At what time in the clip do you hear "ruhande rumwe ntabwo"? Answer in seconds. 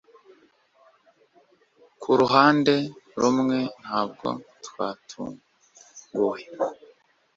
2.19-4.27